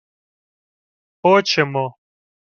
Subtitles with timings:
[1.21, 1.85] —Хочемо.